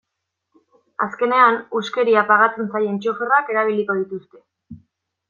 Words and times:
Azkenean, 1.07 1.59
huskeria 1.79 2.23
pagatzen 2.31 2.71
zaien 2.79 2.97
txoferrak 3.05 3.53
erabiliko 3.57 3.97
dituzte. 4.01 4.43